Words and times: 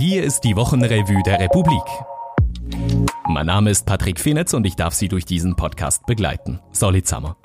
Hier 0.00 0.24
ist 0.24 0.44
die 0.44 0.56
Wochenrevue 0.56 1.22
der 1.26 1.40
Republik. 1.40 1.82
Mein 3.28 3.44
Name 3.44 3.68
ist 3.68 3.84
Patrick 3.84 4.18
Fenetz 4.18 4.54
und 4.54 4.66
ich 4.66 4.74
darf 4.74 4.94
Sie 4.94 5.08
durch 5.08 5.26
diesen 5.26 5.56
Podcast 5.56 6.06
begleiten. 6.06 6.58
Solid 6.72 7.06
Summer. 7.06 7.36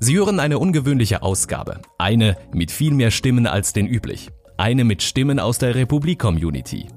Sie 0.00 0.16
hören 0.16 0.40
eine 0.40 0.58
ungewöhnliche 0.58 1.22
Ausgabe. 1.22 1.80
Eine 1.96 2.36
mit 2.52 2.72
viel 2.72 2.92
mehr 2.92 3.12
Stimmen 3.12 3.46
als 3.46 3.74
den 3.74 3.86
üblich. 3.86 4.30
Eine 4.56 4.82
mit 4.82 5.04
Stimmen 5.04 5.38
aus 5.38 5.58
der 5.58 5.76
Republik-Community. 5.76 6.88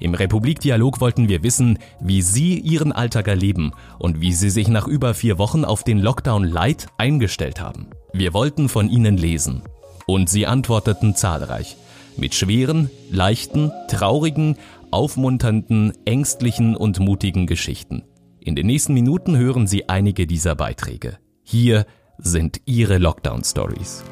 Im 0.00 0.14
Republik-Dialog 0.14 1.00
wollten 1.00 1.28
wir 1.28 1.44
wissen, 1.44 1.78
wie 2.00 2.20
Sie 2.20 2.58
Ihren 2.58 2.90
Alltag 2.90 3.28
erleben 3.28 3.74
und 4.00 4.20
wie 4.20 4.32
Sie 4.32 4.50
sich 4.50 4.66
nach 4.66 4.88
über 4.88 5.14
vier 5.14 5.38
Wochen 5.38 5.64
auf 5.64 5.84
den 5.84 6.00
Lockdown 6.00 6.42
Light 6.42 6.88
eingestellt 6.98 7.60
haben. 7.60 7.90
Wir 8.12 8.34
wollten 8.34 8.68
von 8.68 8.90
Ihnen 8.90 9.18
lesen. 9.18 9.62
Und 10.04 10.28
Sie 10.28 10.48
antworteten 10.48 11.14
zahlreich. 11.14 11.76
Mit 12.18 12.34
schweren, 12.34 12.90
leichten, 13.10 13.70
traurigen, 13.88 14.56
aufmunternden, 14.90 15.92
ängstlichen 16.06 16.74
und 16.74 16.98
mutigen 16.98 17.46
Geschichten. 17.46 18.04
In 18.40 18.56
den 18.56 18.66
nächsten 18.66 18.94
Minuten 18.94 19.36
hören 19.36 19.66
Sie 19.66 19.90
einige 19.90 20.26
dieser 20.26 20.54
Beiträge. 20.54 21.18
Hier 21.42 21.84
sind 22.16 22.62
Ihre 22.64 22.96
Lockdown-Stories. 22.96 24.02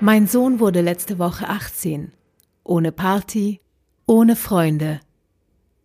Mein 0.00 0.26
Sohn 0.26 0.58
wurde 0.58 0.80
letzte 0.80 1.18
Woche 1.18 1.50
18. 1.50 2.12
Ohne 2.64 2.92
Party, 2.92 3.60
ohne 4.06 4.36
Freunde. 4.36 5.00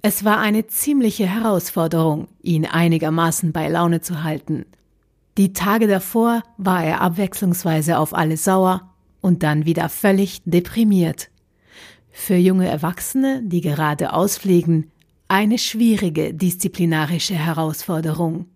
Es 0.02 0.24
war 0.24 0.40
eine 0.40 0.68
ziemliche 0.68 1.28
Herausforderung, 1.28 2.30
ihn 2.42 2.66
einigermaßen 2.66 3.52
bei 3.52 3.68
Laune 3.68 4.00
zu 4.00 4.24
halten. 4.24 4.66
Die 5.38 5.54
Tage 5.54 5.88
davor 5.88 6.42
war 6.58 6.84
er 6.84 7.02
abwechslungsweise 7.02 8.00
auf 8.00 8.16
alles 8.16 8.44
sauer 8.44 8.94
und 9.22 9.44
dann 9.44 9.66
wieder 9.66 9.88
völlig 9.88 10.42
deprimiert. 10.46 11.30
Für 12.10 12.36
junge 12.36 12.68
Erwachsene, 12.68 13.44
die 13.44 13.62
gerade 13.62 14.14
ausfliegen, 14.14 14.92
eine 15.28 15.60
schwierige 15.60 16.34
disziplinarische 16.34 17.36
Herausforderung. 17.36 18.48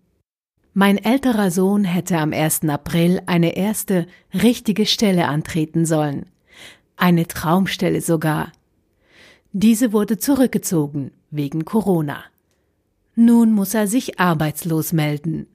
Mein 0.74 0.98
älterer 0.98 1.50
Sohn 1.52 1.84
hätte 1.84 2.18
am 2.18 2.32
1. 2.32 2.64
April 2.64 3.22
eine 3.26 3.56
erste 3.56 4.06
richtige 4.34 4.86
Stelle 4.86 5.28
antreten 5.28 5.86
sollen. 5.86 6.26
Eine 6.96 7.28
Traumstelle 7.28 8.00
sogar. 8.00 8.50
Diese 9.52 9.92
wurde 9.92 10.18
zurückgezogen 10.18 11.12
wegen 11.30 11.64
Corona. 11.64 12.24
Nun 13.14 13.52
muss 13.52 13.74
er 13.74 13.86
sich 13.86 14.18
arbeitslos 14.18 14.92
melden. 14.92 15.46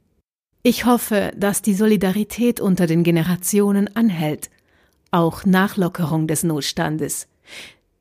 Ich 0.69 0.83
hoffe, 0.83 1.31
dass 1.37 1.61
die 1.61 1.73
Solidarität 1.73 2.59
unter 2.59 2.87
den 2.87 3.03
Generationen 3.03 3.89
anhält, 3.95 4.49
auch 5.11 5.45
nach 5.45 5.77
Lockerung 5.77 6.27
des 6.27 6.43
Notstandes, 6.43 7.27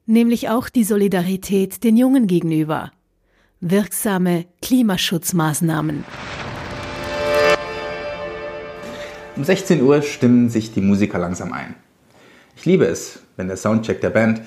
nämlich 0.04 0.48
auch 0.48 0.68
die 0.68 0.82
Solidarität 0.82 1.84
den 1.84 1.96
Jungen 1.96 2.26
gegenüber. 2.26 2.90
Wirksame 3.60 4.46
Klimaschutzmaßnahmen. 4.62 6.04
Um 9.36 9.44
16 9.44 9.80
Uhr 9.80 10.02
stimmen 10.02 10.50
sich 10.50 10.72
die 10.72 10.80
Musiker 10.80 11.20
langsam 11.20 11.52
ein. 11.52 11.76
Ich 12.56 12.64
liebe 12.64 12.86
es, 12.86 13.20
wenn 13.36 13.46
der 13.46 13.58
Soundcheck 13.58 14.00
der 14.00 14.10
Band 14.10 14.42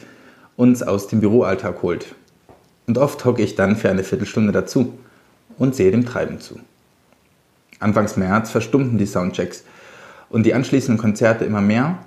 uns 0.58 0.84
aus 0.84 1.08
dem 1.08 1.22
Büroalltag 1.22 1.81
holt. 1.84 2.16
Und 2.86 2.97
oft 2.97 3.23
hocke 3.23 3.42
ich 3.42 3.56
dann 3.56 3.78
für 3.78 3.90
eine 3.90 4.03
Viertelstunde 4.03 4.52
dazu 4.52 5.00
und 5.58 5.73
sehe 5.73 5.92
dem 5.92 6.06
Treiben 6.06 6.42
zu. 6.42 6.59
Anfangs 7.80 8.17
März 8.17 8.52
verstummten 8.52 8.97
die 8.97 9.05
Soundchecks 9.05 9.63
und 10.30 10.45
die 10.45 10.53
anschließenden 10.53 10.99
Konzerte 10.99 11.45
immer 11.45 11.61
mehr. 11.61 11.99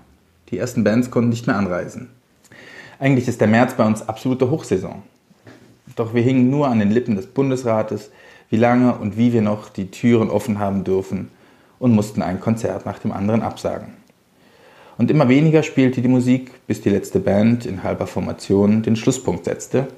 Die 0.51 0.59
ersten 0.59 0.85
Bands 0.85 1.11
konnten 1.11 1.31
nicht 1.31 1.47
mehr 1.47 1.57
anreisen. 1.57 2.11
Eigentlich 2.99 3.27
ist 3.27 3.41
der 3.41 3.49
März 3.49 3.75
bei 3.75 3.85
uns 3.85 4.07
absolute 4.07 4.51
Hochsaison. 4.51 5.03
Doch 5.97 6.15
wir 6.15 6.23
hingen 6.23 6.51
nur 6.51 6.69
an 6.69 6.79
den 6.79 6.91
Lippen 6.91 7.17
des 7.17 7.27
Bundesrates, 7.27 8.11
wie 8.51 8.57
lange 8.57 8.95
und 8.95 9.17
wie 9.17 9.33
wir 9.33 9.43
noch 9.43 9.71
die 9.71 9.91
Türen 9.91 10.31
offen 10.31 10.59
haben 10.59 10.85
dürfen 10.85 11.31
und 11.79 11.93
mussten 11.93 12.23
ein 12.23 12.39
Konzert 12.39 12.87
nach 12.87 12.99
dem 12.99 13.13
anderen 13.13 13.43
absagen. 13.43 13.95
Und 14.99 15.11
immer 15.11 15.29
weniger 15.29 15.63
spielte 15.63 16.03
die 16.03 16.09
Musik, 16.09 16.51
bis 16.67 16.83
die 16.83 16.91
letzte 16.91 17.19
Band 17.19 17.67
in 17.67 17.83
halber 17.83 18.07
Formation 18.07 18.83
den 18.83 18.95
Schlusspunkt 18.95 19.47
setzte. 19.47 19.89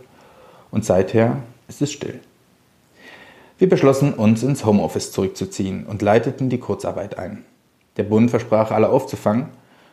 Und 0.71 0.85
seither 0.85 1.39
ist 1.69 1.83
es 1.83 1.93
still. 1.93 2.21
Wir 3.57 3.69
beschlossen, 3.69 4.15
uns 4.15 4.43
ins 4.43 4.65
Homeoffice 4.65 5.13
zurückzuziehen 5.13 5.87
und 5.87 6.03
leiteten 6.03 6.49
die 6.49 6.59
Kurzarbeit 6.59 7.19
ein. 7.19 7.45
Der 7.97 8.03
Bund 8.03 8.31
versprach, 8.31 8.73
alle 8.73 8.89
aufzufangen, 8.89 9.47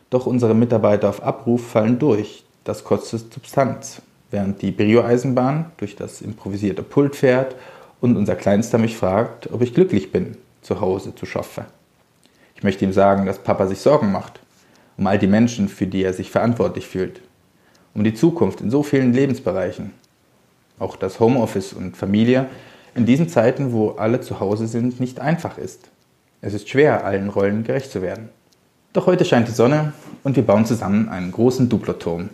doch 0.09 0.25
unsere 0.25 0.55
Mitarbeiter 0.55 1.09
auf 1.09 1.21
Abruf 1.21 1.67
fallen 1.67 1.99
durch. 1.99 2.43
Das 2.63 2.83
kostet 2.83 3.31
Substanz, 3.31 4.01
während 4.31 4.63
die 4.63 4.71
Brio-Eisenbahn 4.71 5.71
durch 5.77 5.95
das 5.95 6.21
improvisierte 6.21 6.81
Pult 6.81 7.15
fährt 7.15 7.55
und 8.01 8.17
unser 8.17 8.35
Kleinster 8.35 8.79
mich 8.79 8.97
fragt, 8.97 9.51
ob 9.51 9.61
ich 9.61 9.75
glücklich 9.75 10.11
bin, 10.11 10.37
zu 10.63 10.81
Hause 10.81 11.13
zu 11.13 11.27
schaffen. 11.27 11.65
Ich 12.55 12.63
möchte 12.63 12.83
ihm 12.83 12.93
sagen, 12.93 13.27
dass 13.27 13.39
Papa 13.39 13.67
sich 13.67 13.79
Sorgen 13.79 14.11
macht, 14.11 14.39
um 14.97 15.05
all 15.05 15.19
die 15.19 15.27
Menschen, 15.27 15.69
für 15.69 15.85
die 15.85 16.03
er 16.03 16.13
sich 16.13 16.31
verantwortlich 16.31 16.87
fühlt, 16.87 17.21
um 17.93 18.03
die 18.03 18.15
Zukunft 18.15 18.59
in 18.59 18.71
so 18.71 18.81
vielen 18.81 19.13
Lebensbereichen. 19.13 19.93
Auch 20.79 20.95
das 20.95 21.19
Homeoffice 21.19 21.73
und 21.73 21.95
Familie 21.95 22.47
in 22.93 23.05
diesen 23.05 23.29
Zeiten, 23.29 23.71
wo 23.71 23.91
alle 23.91 24.21
zu 24.21 24.39
Hause 24.39 24.67
sind, 24.67 24.99
nicht 24.99 25.19
einfach 25.19 25.57
ist. 25.57 25.89
Es 26.41 26.53
ist 26.53 26.69
schwer, 26.69 27.05
allen 27.05 27.29
Rollen 27.29 27.63
gerecht 27.63 27.91
zu 27.91 28.01
werden. 28.01 28.29
Doch 28.93 29.05
heute 29.05 29.23
scheint 29.23 29.47
die 29.47 29.53
Sonne 29.53 29.93
und 30.23 30.35
wir 30.35 30.43
bauen 30.43 30.65
zusammen 30.65 31.07
einen 31.07 31.31
großen 31.31 31.69
Duploturm, 31.69 32.29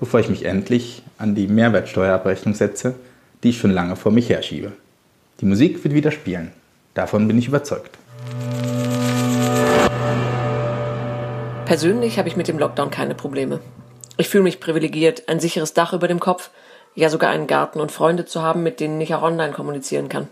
bevor 0.00 0.18
ich 0.18 0.28
mich 0.28 0.44
endlich 0.44 1.02
an 1.18 1.34
die 1.34 1.46
Mehrwertsteuerabrechnung 1.46 2.54
setze, 2.54 2.94
die 3.42 3.50
ich 3.50 3.58
schon 3.58 3.70
lange 3.70 3.96
vor 3.96 4.10
mich 4.10 4.28
herschiebe. 4.28 4.72
Die 5.40 5.46
Musik 5.46 5.82
wird 5.84 5.94
wieder 5.94 6.10
spielen. 6.10 6.50
Davon 6.94 7.28
bin 7.28 7.38
ich 7.38 7.46
überzeugt. 7.46 7.96
Persönlich 11.66 12.18
habe 12.18 12.28
ich 12.28 12.36
mit 12.36 12.48
dem 12.48 12.58
Lockdown 12.58 12.90
keine 12.90 13.14
Probleme. 13.14 13.60
Ich 14.16 14.28
fühle 14.28 14.42
mich 14.42 14.58
privilegiert, 14.58 15.28
ein 15.28 15.38
sicheres 15.38 15.72
Dach 15.72 15.92
über 15.92 16.08
dem 16.08 16.18
Kopf, 16.18 16.50
ja 16.94 17.08
sogar 17.08 17.30
einen 17.30 17.46
Garten 17.46 17.80
und 17.80 17.92
Freunde 17.92 18.26
zu 18.26 18.42
haben, 18.42 18.62
mit 18.62 18.80
denen 18.80 19.00
ich 19.00 19.14
auch 19.14 19.22
online 19.22 19.52
kommunizieren 19.52 20.08
kann. 20.08 20.28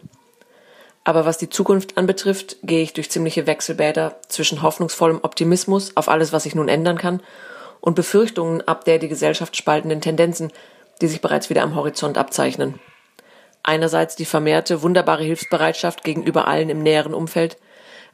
Aber 1.05 1.25
was 1.25 1.39
die 1.39 1.49
Zukunft 1.49 1.97
anbetrifft, 1.97 2.57
gehe 2.63 2.83
ich 2.83 2.93
durch 2.93 3.11
ziemliche 3.11 3.47
Wechselbäder 3.47 4.17
zwischen 4.29 4.63
hoffnungsvollem 4.63 5.21
Optimismus 5.23 5.97
auf 5.97 6.09
alles, 6.09 6.33
was 6.33 6.43
sich 6.43 6.55
nun 6.55 6.69
ändern 6.69 6.99
kann, 6.99 7.23
und 7.81 7.95
Befürchtungen 7.95 8.67
ab 8.67 8.85
der 8.85 8.99
die 8.99 9.09
Gesellschaft 9.09 9.57
spaltenden 9.57 10.01
Tendenzen, 10.01 10.53
die 11.01 11.07
sich 11.07 11.21
bereits 11.21 11.49
wieder 11.49 11.63
am 11.63 11.75
Horizont 11.75 12.19
abzeichnen. 12.19 12.81
Einerseits 13.63 14.17
die 14.17 14.25
vermehrte, 14.25 14.83
wunderbare 14.83 15.25
Hilfsbereitschaft 15.25 16.05
gegenüber 16.05 16.49
allen 16.49 16.71
im 16.71 16.83
näheren 16.83 17.15
Umfeld, 17.15 17.57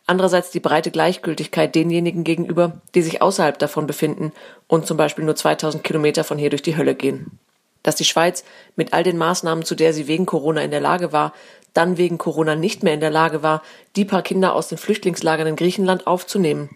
andererseits 0.07 0.51
die 0.51 0.61
breite 0.61 0.91
Gleichgültigkeit 0.91 1.75
denjenigen 1.75 2.25
gegenüber, 2.25 2.81
die 2.95 3.03
sich 3.03 3.23
außerhalb 3.23 3.59
davon 3.59 3.87
befinden 3.87 4.33
und 4.69 4.87
zum 4.87 4.97
Beispiel 4.97 5.25
nur 5.25 5.37
2000 5.37 5.83
Kilometer 5.83 6.25
von 6.25 6.39
hier 6.39 6.51
durch 6.51 6.63
die 6.63 6.77
Hölle 6.77 6.95
gehen. 6.95 7.39
Dass 7.85 7.95
die 7.95 8.05
Schweiz 8.05 8.43
mit 8.75 8.93
all 8.93 9.05
den 9.05 9.19
Maßnahmen, 9.19 9.65
zu 9.65 9.77
der 9.77 9.93
sie 9.93 10.09
wegen 10.09 10.27
Corona 10.27 10.63
in 10.63 10.73
der 10.73 10.81
Lage 10.81 11.13
war, 11.13 11.33
dann 11.75 11.99
wegen 11.99 12.19
Corona 12.19 12.57
nicht 12.57 12.83
mehr 12.83 12.95
in 12.95 13.01
der 13.01 13.11
Lage 13.11 13.45
war, 13.45 13.63
die 13.95 14.05
paar 14.05 14.23
Kinder 14.23 14.55
aus 14.55 14.69
den 14.69 14.79
Flüchtlingslagern 14.79 15.47
in 15.47 15.57
Griechenland 15.57 16.07
aufzunehmen. 16.07 16.71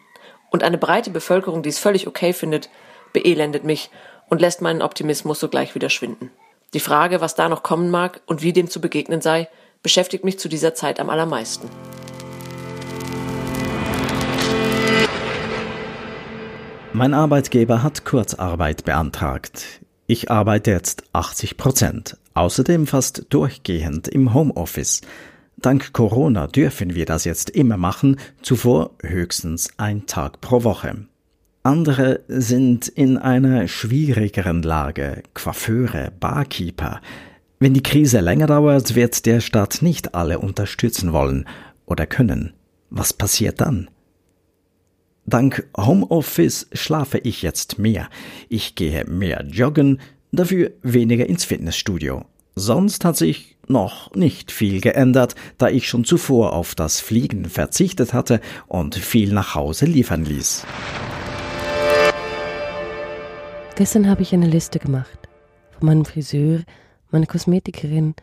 Und 0.50 0.62
eine 0.62 0.78
breite 0.78 1.10
Bevölkerung, 1.10 1.62
die 1.62 1.70
es 1.70 1.78
völlig 1.78 2.06
okay 2.06 2.32
findet, 2.32 2.68
beelendet 3.12 3.64
mich 3.64 3.90
und 4.28 4.40
lässt 4.40 4.60
meinen 4.60 4.82
Optimismus 4.82 5.40
sogleich 5.40 5.74
wieder 5.74 5.90
schwinden. 5.90 6.30
Die 6.74 6.80
Frage, 6.80 7.20
was 7.20 7.34
da 7.34 7.48
noch 7.48 7.62
kommen 7.62 7.90
mag 7.90 8.20
und 8.26 8.42
wie 8.42 8.52
dem 8.52 8.68
zu 8.68 8.80
begegnen 8.80 9.22
sei, 9.22 9.48
beschäftigt 9.82 10.24
mich 10.24 10.38
zu 10.38 10.48
dieser 10.48 10.74
Zeit 10.74 11.00
am 11.00 11.08
allermeisten. 11.08 11.70
Mein 16.92 17.14
Arbeitgeber 17.14 17.82
hat 17.82 18.04
Kurzarbeit 18.04 18.84
beantragt. 18.84 19.80
Ich 20.10 20.30
arbeite 20.30 20.70
jetzt 20.70 21.02
80 21.12 21.58
Prozent, 21.58 22.16
außerdem 22.32 22.86
fast 22.86 23.26
durchgehend 23.28 24.08
im 24.08 24.32
Homeoffice. 24.32 25.02
Dank 25.58 25.92
Corona 25.92 26.46
dürfen 26.46 26.94
wir 26.94 27.04
das 27.04 27.26
jetzt 27.26 27.50
immer 27.50 27.76
machen, 27.76 28.16
zuvor 28.40 28.92
höchstens 29.02 29.68
ein 29.76 30.06
Tag 30.06 30.40
pro 30.40 30.64
Woche. 30.64 31.04
Andere 31.62 32.20
sind 32.26 32.88
in 32.88 33.18
einer 33.18 33.68
schwierigeren 33.68 34.62
Lage, 34.62 35.24
Coiffeure, 35.34 36.10
Barkeeper. 36.18 37.02
Wenn 37.58 37.74
die 37.74 37.82
Krise 37.82 38.20
länger 38.20 38.46
dauert, 38.46 38.94
wird 38.94 39.26
der 39.26 39.40
Staat 39.40 39.82
nicht 39.82 40.14
alle 40.14 40.38
unterstützen 40.38 41.12
wollen 41.12 41.46
oder 41.84 42.06
können. 42.06 42.54
Was 42.88 43.12
passiert 43.12 43.60
dann? 43.60 43.90
Dank 45.28 45.68
Homeoffice 45.76 46.68
schlafe 46.72 47.18
ich 47.18 47.42
jetzt 47.42 47.78
mehr. 47.78 48.08
Ich 48.48 48.76
gehe 48.76 49.04
mehr 49.04 49.44
joggen, 49.44 50.00
dafür 50.32 50.70
weniger 50.82 51.28
ins 51.28 51.44
Fitnessstudio. 51.44 52.24
Sonst 52.54 53.04
hat 53.04 53.18
sich 53.18 53.58
noch 53.66 54.14
nicht 54.14 54.50
viel 54.50 54.80
geändert, 54.80 55.34
da 55.58 55.68
ich 55.68 55.86
schon 55.86 56.04
zuvor 56.04 56.54
auf 56.54 56.74
das 56.74 57.00
Fliegen 57.00 57.44
verzichtet 57.44 58.14
hatte 58.14 58.40
und 58.68 58.94
viel 58.94 59.34
nach 59.34 59.54
Hause 59.54 59.84
liefern 59.84 60.24
ließ. 60.24 60.64
Gestern 63.76 64.08
habe 64.08 64.22
ich 64.22 64.32
eine 64.32 64.48
Liste 64.48 64.78
gemacht. 64.78 65.28
Von 65.78 65.88
meinem 65.88 66.04
Friseur, 66.06 66.62
meiner 67.10 67.26
Kosmetikerin, 67.26 68.14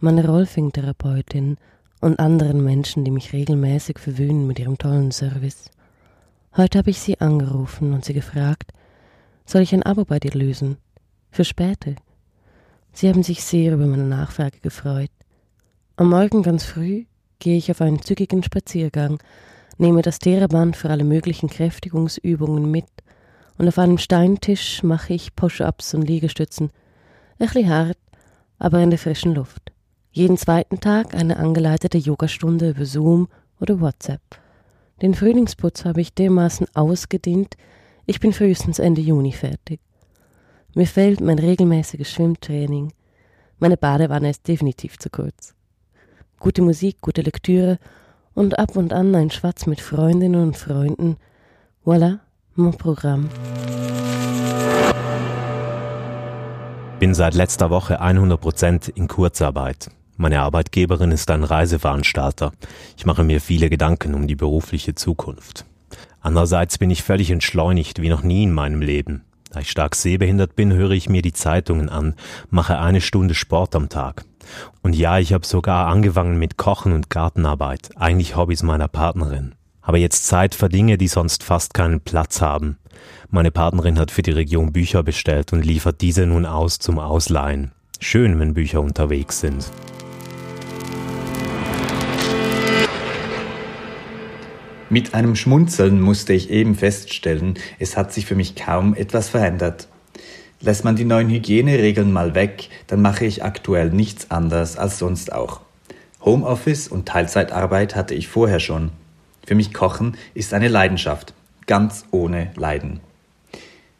meiner 0.00 0.26
Rolfing-Therapeutin 0.26 1.56
und 2.02 2.18
anderen 2.18 2.62
Menschen, 2.62 3.06
die 3.06 3.10
mich 3.10 3.32
regelmäßig 3.32 3.98
verwöhnen 3.98 4.46
mit 4.46 4.58
ihrem 4.58 4.76
tollen 4.76 5.12
Service. 5.12 5.70
Heute 6.54 6.76
habe 6.76 6.90
ich 6.90 7.00
sie 7.00 7.18
angerufen 7.18 7.94
und 7.94 8.04
sie 8.04 8.12
gefragt, 8.12 8.72
soll 9.46 9.62
ich 9.62 9.72
ein 9.72 9.84
Abo 9.84 10.04
bei 10.04 10.18
dir 10.18 10.32
lösen? 10.32 10.76
Für 11.30 11.46
später. 11.46 11.94
Sie 12.92 13.08
haben 13.08 13.22
sich 13.22 13.42
sehr 13.42 13.72
über 13.72 13.86
meine 13.86 14.04
Nachfrage 14.04 14.58
gefreut. 14.60 15.10
Am 15.96 16.10
Morgen 16.10 16.42
ganz 16.42 16.64
früh 16.64 17.06
gehe 17.38 17.56
ich 17.56 17.70
auf 17.70 17.80
einen 17.80 18.02
zügigen 18.02 18.42
Spaziergang, 18.42 19.18
nehme 19.78 20.02
das 20.02 20.18
Theraband 20.18 20.76
für 20.76 20.90
alle 20.90 21.04
möglichen 21.04 21.48
Kräftigungsübungen 21.48 22.70
mit 22.70 22.84
und 23.56 23.66
auf 23.66 23.78
einem 23.78 23.96
Steintisch 23.96 24.82
mache 24.82 25.14
ich 25.14 25.34
Push-ups 25.34 25.94
und 25.94 26.02
Liegestützen. 26.02 26.70
Bisschen 27.38 27.70
hart, 27.70 27.96
aber 28.58 28.80
in 28.80 28.90
der 28.90 28.98
frischen 28.98 29.34
Luft. 29.34 29.72
Jeden 30.10 30.36
zweiten 30.36 30.80
Tag 30.80 31.14
eine 31.14 31.38
angeleitete 31.38 31.96
Yogastunde 31.96 32.70
über 32.70 32.84
Zoom 32.84 33.28
oder 33.58 33.80
WhatsApp. 33.80 34.20
Den 35.02 35.14
Frühlingsputz 35.14 35.84
habe 35.84 36.00
ich 36.00 36.14
dermaßen 36.14 36.68
ausgedehnt, 36.74 37.56
ich 38.06 38.20
bin 38.20 38.32
frühestens 38.32 38.78
Ende 38.78 39.00
Juni 39.00 39.32
fertig. 39.32 39.80
Mir 40.74 40.86
fehlt 40.86 41.20
mein 41.20 41.40
regelmäßiges 41.40 42.08
Schwimmtraining. 42.08 42.92
Meine 43.58 43.76
Badewanne 43.76 44.30
ist 44.30 44.46
definitiv 44.46 44.98
zu 44.98 45.10
kurz. 45.10 45.54
Gute 46.38 46.62
Musik, 46.62 47.00
gute 47.00 47.22
Lektüre 47.22 47.78
und 48.34 48.60
ab 48.60 48.76
und 48.76 48.92
an 48.92 49.12
ein 49.16 49.30
Schwatz 49.30 49.66
mit 49.66 49.80
Freundinnen 49.80 50.40
und 50.40 50.56
Freunden. 50.56 51.16
Voilà, 51.84 52.20
mon 52.54 52.76
Programm. 52.76 53.28
Bin 57.00 57.14
seit 57.14 57.34
letzter 57.34 57.70
Woche 57.70 58.00
100% 58.00 58.92
in 58.94 59.08
Kurzarbeit. 59.08 59.90
Meine 60.16 60.40
Arbeitgeberin 60.40 61.10
ist 61.10 61.30
ein 61.30 61.44
Reiseveranstalter. 61.44 62.52
Ich 62.96 63.06
mache 63.06 63.24
mir 63.24 63.40
viele 63.40 63.70
Gedanken 63.70 64.14
um 64.14 64.26
die 64.26 64.36
berufliche 64.36 64.94
Zukunft. 64.94 65.64
Andererseits 66.20 66.78
bin 66.78 66.90
ich 66.90 67.02
völlig 67.02 67.30
entschleunigt 67.30 68.00
wie 68.00 68.08
noch 68.08 68.22
nie 68.22 68.44
in 68.44 68.52
meinem 68.52 68.82
Leben. 68.82 69.24
Da 69.50 69.60
ich 69.60 69.70
stark 69.70 69.94
sehbehindert 69.94 70.56
bin, 70.56 70.72
höre 70.72 70.92
ich 70.92 71.08
mir 71.08 71.20
die 71.20 71.32
Zeitungen 71.32 71.88
an, 71.88 72.14
mache 72.48 72.78
eine 72.78 73.00
Stunde 73.00 73.34
Sport 73.34 73.74
am 73.74 73.88
Tag. 73.88 74.24
Und 74.82 74.96
ja, 74.96 75.18
ich 75.18 75.32
habe 75.32 75.46
sogar 75.46 75.88
angefangen 75.88 76.38
mit 76.38 76.56
Kochen 76.56 76.92
und 76.92 77.10
Gartenarbeit, 77.10 77.90
eigentlich 77.96 78.36
Hobbys 78.36 78.62
meiner 78.62 78.88
Partnerin. 78.88 79.54
Habe 79.82 79.98
jetzt 79.98 80.26
Zeit 80.26 80.54
für 80.54 80.68
Dinge, 80.68 80.96
die 80.96 81.08
sonst 81.08 81.42
fast 81.42 81.74
keinen 81.74 82.00
Platz 82.00 82.40
haben. 82.40 82.78
Meine 83.28 83.50
Partnerin 83.50 83.98
hat 83.98 84.10
für 84.10 84.22
die 84.22 84.30
Region 84.30 84.72
Bücher 84.72 85.02
bestellt 85.02 85.52
und 85.52 85.64
liefert 85.64 86.00
diese 86.00 86.26
nun 86.26 86.46
aus 86.46 86.78
zum 86.78 86.98
Ausleihen. 86.98 87.72
Schön, 87.98 88.38
wenn 88.38 88.54
Bücher 88.54 88.80
unterwegs 88.80 89.40
sind. 89.40 89.70
Mit 94.92 95.14
einem 95.14 95.36
Schmunzeln 95.36 96.02
musste 96.02 96.34
ich 96.34 96.50
eben 96.50 96.74
feststellen, 96.74 97.54
es 97.78 97.96
hat 97.96 98.12
sich 98.12 98.26
für 98.26 98.34
mich 98.34 98.56
kaum 98.56 98.94
etwas 98.94 99.30
verändert. 99.30 99.88
Lässt 100.60 100.84
man 100.84 100.96
die 100.96 101.06
neuen 101.06 101.30
Hygieneregeln 101.30 102.12
mal 102.12 102.34
weg, 102.34 102.68
dann 102.88 103.00
mache 103.00 103.24
ich 103.24 103.42
aktuell 103.42 103.88
nichts 103.88 104.30
anders 104.30 104.76
als 104.76 104.98
sonst 104.98 105.32
auch. 105.32 105.62
Homeoffice 106.22 106.88
und 106.88 107.08
Teilzeitarbeit 107.08 107.96
hatte 107.96 108.12
ich 108.12 108.28
vorher 108.28 108.60
schon. 108.60 108.90
Für 109.46 109.54
mich 109.54 109.72
Kochen 109.72 110.18
ist 110.34 110.52
eine 110.52 110.68
Leidenschaft, 110.68 111.32
ganz 111.66 112.04
ohne 112.10 112.50
Leiden. 112.56 113.00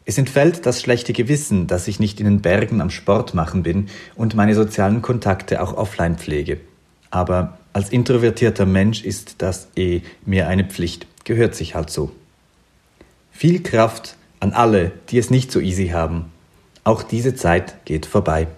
Es 0.04 0.18
entfällt 0.18 0.66
das 0.66 0.82
schlechte 0.82 1.14
Gewissen, 1.14 1.68
dass 1.68 1.88
ich 1.88 2.00
nicht 2.00 2.20
in 2.20 2.26
den 2.26 2.42
Bergen 2.42 2.82
am 2.82 2.90
Sport 2.90 3.32
machen 3.32 3.62
bin 3.62 3.88
und 4.14 4.34
meine 4.34 4.54
sozialen 4.54 5.00
Kontakte 5.00 5.62
auch 5.62 5.72
offline 5.72 6.18
pflege. 6.18 6.60
Aber 7.10 7.56
als 7.72 7.90
introvertierter 7.90 8.66
Mensch 8.66 9.02
ist 9.02 9.36
das 9.38 9.68
eh 9.76 10.02
mir 10.26 10.48
eine 10.48 10.64
Pflicht, 10.64 11.06
gehört 11.24 11.54
sich 11.54 11.74
halt 11.74 11.90
so. 11.90 12.12
Viel 13.30 13.62
Kraft 13.62 14.16
an 14.40 14.52
alle, 14.52 14.92
die 15.08 15.18
es 15.18 15.30
nicht 15.30 15.50
so 15.50 15.60
easy 15.60 15.88
haben. 15.88 16.26
Auch 16.84 17.02
diese 17.02 17.34
Zeit 17.34 17.84
geht 17.84 18.06
vorbei. 18.06 18.48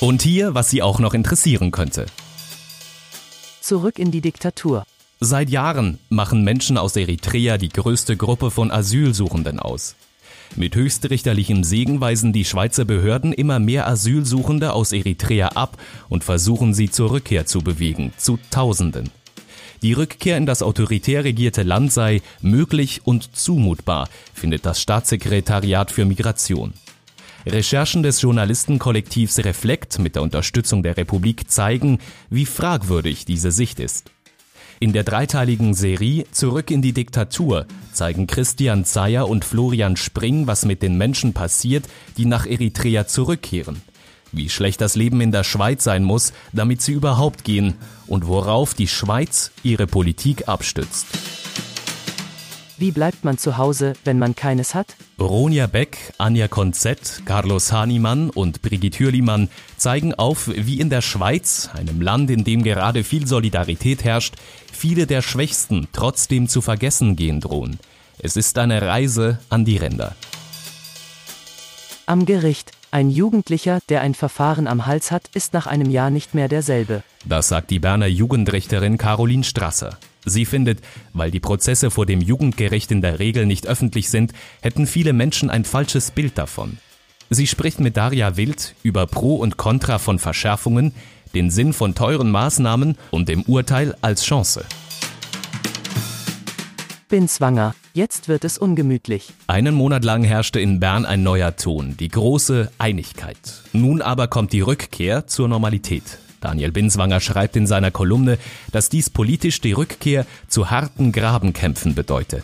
Und 0.00 0.22
hier, 0.22 0.54
was 0.54 0.70
Sie 0.70 0.80
auch 0.80 0.98
noch 0.98 1.12
interessieren 1.12 1.72
könnte. 1.72 2.06
Zurück 3.60 3.98
in 3.98 4.10
die 4.10 4.22
Diktatur. 4.22 4.84
Seit 5.20 5.50
Jahren 5.50 5.98
machen 6.08 6.42
Menschen 6.42 6.78
aus 6.78 6.96
Eritrea 6.96 7.58
die 7.58 7.68
größte 7.68 8.16
Gruppe 8.16 8.50
von 8.50 8.70
Asylsuchenden 8.70 9.60
aus. 9.60 9.94
Mit 10.56 10.74
höchstrichterlichem 10.74 11.62
Segen 11.64 12.00
weisen 12.00 12.32
die 12.32 12.44
Schweizer 12.44 12.84
Behörden 12.84 13.32
immer 13.32 13.58
mehr 13.58 13.86
Asylsuchende 13.86 14.72
aus 14.72 14.92
Eritrea 14.92 15.48
ab 15.48 15.78
und 16.08 16.24
versuchen 16.24 16.74
sie 16.74 16.90
zur 16.90 17.12
Rückkehr 17.12 17.46
zu 17.46 17.60
bewegen, 17.60 18.12
zu 18.16 18.38
Tausenden. 18.50 19.10
Die 19.82 19.92
Rückkehr 19.94 20.36
in 20.36 20.46
das 20.46 20.62
autoritär 20.62 21.24
regierte 21.24 21.62
Land 21.62 21.92
sei 21.92 22.20
möglich 22.42 23.00
und 23.04 23.34
zumutbar, 23.34 24.08
findet 24.34 24.66
das 24.66 24.82
Staatssekretariat 24.82 25.90
für 25.90 26.04
Migration. 26.04 26.74
Recherchen 27.46 28.02
des 28.02 28.20
Journalistenkollektivs 28.20 29.38
Reflekt 29.38 29.98
mit 29.98 30.16
der 30.16 30.22
Unterstützung 30.22 30.82
der 30.82 30.98
Republik 30.98 31.50
zeigen, 31.50 31.98
wie 32.28 32.44
fragwürdig 32.44 33.24
diese 33.24 33.50
Sicht 33.50 33.80
ist. 33.80 34.10
In 34.82 34.94
der 34.94 35.04
dreiteiligen 35.04 35.74
Serie 35.74 36.24
Zurück 36.32 36.70
in 36.70 36.80
die 36.80 36.94
Diktatur 36.94 37.66
zeigen 37.92 38.26
Christian 38.26 38.86
Zeyer 38.86 39.28
und 39.28 39.44
Florian 39.44 39.98
Spring, 39.98 40.46
was 40.46 40.64
mit 40.64 40.82
den 40.82 40.96
Menschen 40.96 41.34
passiert, 41.34 41.84
die 42.16 42.24
nach 42.24 42.46
Eritrea 42.46 43.06
zurückkehren. 43.06 43.82
Wie 44.32 44.48
schlecht 44.48 44.80
das 44.80 44.96
Leben 44.96 45.20
in 45.20 45.32
der 45.32 45.44
Schweiz 45.44 45.84
sein 45.84 46.02
muss, 46.02 46.32
damit 46.54 46.80
sie 46.80 46.92
überhaupt 46.92 47.44
gehen 47.44 47.74
und 48.06 48.26
worauf 48.26 48.72
die 48.72 48.88
Schweiz 48.88 49.50
ihre 49.62 49.86
Politik 49.86 50.48
abstützt. 50.48 51.04
Wie 52.80 52.92
bleibt 52.92 53.24
man 53.24 53.36
zu 53.36 53.58
Hause, 53.58 53.92
wenn 54.04 54.18
man 54.18 54.34
keines 54.34 54.74
hat? 54.74 54.96
Ronja 55.20 55.66
Beck, 55.66 56.14
Anja 56.16 56.48
Konzett, 56.48 57.20
Carlos 57.26 57.72
Hahnemann 57.72 58.30
und 58.30 58.62
Brigitte 58.62 59.00
Hürlimann 59.00 59.50
zeigen 59.76 60.14
auf, 60.14 60.48
wie 60.48 60.80
in 60.80 60.88
der 60.88 61.02
Schweiz, 61.02 61.68
einem 61.74 62.00
Land, 62.00 62.30
in 62.30 62.42
dem 62.42 62.62
gerade 62.62 63.04
viel 63.04 63.26
Solidarität 63.26 64.02
herrscht, 64.02 64.36
viele 64.72 65.06
der 65.06 65.20
Schwächsten 65.20 65.88
trotzdem 65.92 66.48
zu 66.48 66.62
vergessen 66.62 67.16
gehen 67.16 67.42
drohen. 67.42 67.78
Es 68.18 68.36
ist 68.36 68.56
eine 68.56 68.80
Reise 68.80 69.40
an 69.50 69.66
die 69.66 69.76
Ränder. 69.76 70.16
Am 72.06 72.24
Gericht. 72.24 72.72
Ein 72.92 73.10
Jugendlicher, 73.10 73.80
der 73.90 74.00
ein 74.00 74.14
Verfahren 74.14 74.66
am 74.66 74.86
Hals 74.86 75.10
hat, 75.10 75.28
ist 75.34 75.52
nach 75.52 75.66
einem 75.66 75.90
Jahr 75.90 76.08
nicht 76.08 76.34
mehr 76.34 76.48
derselbe. 76.48 77.02
Das 77.26 77.48
sagt 77.48 77.70
die 77.70 77.78
Berner 77.78 78.06
Jugendrichterin 78.06 78.96
Caroline 78.96 79.44
Strasser. 79.44 79.98
Sie 80.24 80.44
findet, 80.44 80.80
weil 81.12 81.30
die 81.30 81.40
Prozesse 81.40 81.90
vor 81.90 82.06
dem 82.06 82.20
Jugendgericht 82.20 82.90
in 82.90 83.00
der 83.00 83.18
Regel 83.18 83.46
nicht 83.46 83.66
öffentlich 83.66 84.10
sind, 84.10 84.32
hätten 84.60 84.86
viele 84.86 85.12
Menschen 85.12 85.50
ein 85.50 85.64
falsches 85.64 86.10
Bild 86.10 86.36
davon. 86.36 86.78
Sie 87.30 87.46
spricht 87.46 87.80
mit 87.80 87.96
Daria 87.96 88.36
Wild 88.36 88.74
über 88.82 89.06
Pro 89.06 89.36
und 89.36 89.56
Contra 89.56 89.98
von 89.98 90.18
Verschärfungen, 90.18 90.92
den 91.34 91.50
Sinn 91.50 91.72
von 91.72 91.94
teuren 91.94 92.30
Maßnahmen 92.30 92.96
und 93.10 93.28
dem 93.28 93.42
Urteil 93.42 93.94
als 94.00 94.24
Chance. 94.24 94.64
Bin 97.08 97.28
schwanger. 97.28 97.74
Jetzt 97.92 98.28
wird 98.28 98.44
es 98.44 98.56
ungemütlich. 98.56 99.32
Einen 99.48 99.74
Monat 99.74 100.04
lang 100.04 100.22
herrschte 100.22 100.60
in 100.60 100.78
Bern 100.78 101.04
ein 101.04 101.24
neuer 101.24 101.56
Ton, 101.56 101.96
die 101.98 102.08
große 102.08 102.70
Einigkeit. 102.78 103.36
Nun 103.72 104.00
aber 104.00 104.28
kommt 104.28 104.52
die 104.52 104.60
Rückkehr 104.60 105.26
zur 105.26 105.48
Normalität. 105.48 106.18
Daniel 106.40 106.72
Binswanger 106.72 107.20
schreibt 107.20 107.56
in 107.56 107.66
seiner 107.66 107.90
Kolumne, 107.90 108.38
dass 108.72 108.88
dies 108.88 109.10
politisch 109.10 109.60
die 109.60 109.72
Rückkehr 109.72 110.26
zu 110.48 110.70
harten 110.70 111.12
Grabenkämpfen 111.12 111.94
bedeute. 111.94 112.42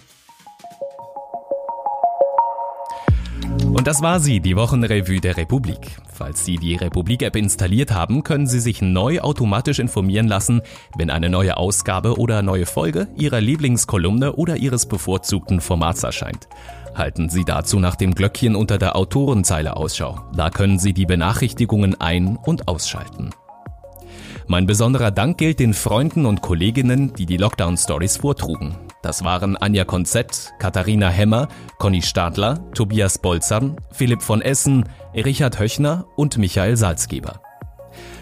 Und 3.65 3.87
das 3.87 4.03
war 4.03 4.21
sie, 4.21 4.41
die 4.41 4.57
Wochenrevue 4.57 5.21
der 5.21 5.37
Republik. 5.37 5.97
Falls 6.13 6.45
Sie 6.45 6.57
die 6.57 6.77
Republik-App 6.77 7.37
installiert 7.37 7.91
haben, 7.91 8.23
können 8.23 8.47
Sie 8.47 8.61
sich 8.61 8.81
neu 8.81 9.21
automatisch 9.21 9.79
informieren 9.79 10.29
lassen, 10.29 10.63
wenn 10.97 11.11
eine 11.11 11.29
neue 11.29 11.57
Ausgabe 11.57 12.19
oder 12.19 12.43
neue 12.43 12.65
Folge 12.65 13.09
Ihrer 13.17 13.41
Lieblingskolumne 13.41 14.33
oder 14.33 14.57
Ihres 14.57 14.87
bevorzugten 14.87 15.61
Formats 15.61 16.03
erscheint. 16.05 16.49
Halten 16.95 17.29
Sie 17.29 17.45
dazu 17.45 17.79
nach 17.79 17.97
dem 17.97 18.15
Glöckchen 18.15 18.57
unter 18.57 18.79
der 18.79 18.97
Autorenzeile 18.97 19.77
Ausschau. 19.77 20.21
Da 20.35 20.49
können 20.49 20.79
Sie 20.79 20.95
die 20.95 21.07
Benachrichtigungen 21.07 22.01
ein- 22.01 22.37
und 22.37 22.69
ausschalten. 22.69 23.31
Mein 24.49 24.67
besonderer 24.67 25.11
Dank 25.11 25.39
gilt 25.39 25.59
den 25.59 25.75
Freunden 25.75 26.25
und 26.25 26.41
Kolleginnen, 26.41 27.13
die 27.15 27.27
die 27.27 27.37
Lockdown 27.37 27.77
Stories 27.77 28.19
vortrugen. 28.19 28.77
Das 29.03 29.25
waren 29.25 29.57
Anja 29.57 29.85
Konzett, 29.85 30.53
Katharina 30.61 31.09
Hemmer, 31.09 31.49
Conny 31.79 32.01
Stadler, 32.01 32.61
Tobias 32.73 33.19
Bolzern, 33.19 33.77
Philipp 33.91 34.23
von 34.23 34.41
Essen, 34.41 34.89
Richard 35.15 35.59
Höchner 35.59 36.07
und 36.15 36.39
Michael 36.39 36.77
Salzgeber. 36.77 37.41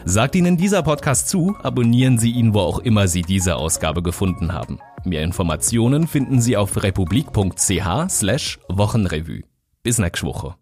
Sagt 0.06 0.34
Ihnen 0.34 0.56
dieser 0.56 0.82
Podcast 0.82 1.28
zu, 1.28 1.56
abonnieren 1.62 2.16
Sie 2.18 2.30
ihn, 2.30 2.54
wo 2.54 2.60
auch 2.60 2.78
immer 2.78 3.06
Sie 3.06 3.20
diese 3.20 3.56
Ausgabe 3.56 4.02
gefunden 4.02 4.54
haben. 4.54 4.78
Mehr 5.04 5.24
Informationen 5.24 6.06
finden 6.06 6.40
Sie 6.40 6.56
auf 6.56 6.82
republik.ch/wochenrevue. 6.82 9.42
Bis 9.82 9.98
nächste 9.98 10.26
Woche. 10.26 10.54